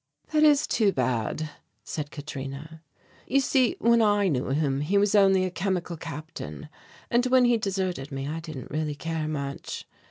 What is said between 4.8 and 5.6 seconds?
he was only a